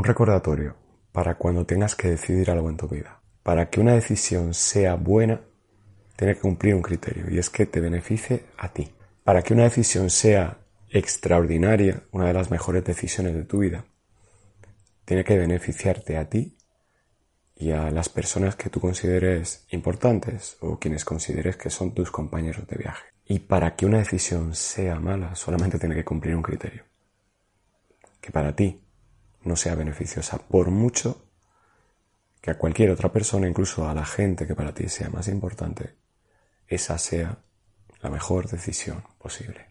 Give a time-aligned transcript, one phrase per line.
[0.00, 0.76] Un recordatorio
[1.12, 3.20] para cuando tengas que decidir algo en tu vida.
[3.42, 5.42] Para que una decisión sea buena,
[6.16, 8.94] tiene que cumplir un criterio y es que te beneficie a ti.
[9.24, 10.56] Para que una decisión sea
[10.88, 13.84] extraordinaria, una de las mejores decisiones de tu vida,
[15.04, 16.56] tiene que beneficiarte a ti
[17.54, 22.66] y a las personas que tú consideres importantes o quienes consideres que son tus compañeros
[22.66, 23.04] de viaje.
[23.26, 26.84] Y para que una decisión sea mala, solamente tiene que cumplir un criterio.
[28.22, 28.80] Que para ti
[29.42, 31.24] no sea beneficiosa, por mucho
[32.40, 35.96] que a cualquier otra persona, incluso a la gente que para ti sea más importante,
[36.66, 37.38] esa sea
[38.00, 39.66] la mejor decisión posible.